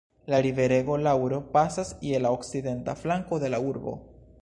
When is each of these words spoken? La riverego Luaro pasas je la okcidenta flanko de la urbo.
La 0.33 0.37
riverego 0.45 0.95
Luaro 1.01 1.39
pasas 1.57 1.93
je 2.09 2.25
la 2.27 2.33
okcidenta 2.39 2.99
flanko 3.05 3.43
de 3.45 3.57
la 3.57 3.65
urbo. 3.73 3.99